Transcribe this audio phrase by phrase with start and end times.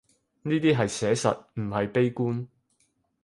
[0.41, 2.47] 呢啲係寫實，唔係悲觀